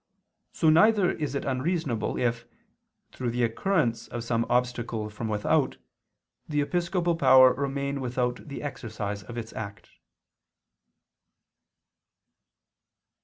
[0.51, 2.47] So neither is it unreasonable if,
[3.11, 5.77] through the occurrence of some obstacle from without,
[6.49, 9.91] the episcopal power remain without the exercise of its act.